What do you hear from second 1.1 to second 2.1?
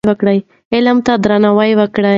درناوی وکړئ.